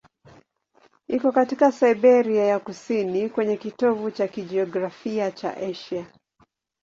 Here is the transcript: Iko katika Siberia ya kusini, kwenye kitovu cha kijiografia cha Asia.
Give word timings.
Iko 1.07 1.31
katika 1.31 1.71
Siberia 1.71 2.43
ya 2.45 2.59
kusini, 2.59 3.29
kwenye 3.29 3.57
kitovu 3.57 4.11
cha 4.11 4.27
kijiografia 4.27 5.31
cha 5.31 5.57
Asia. 5.57 6.05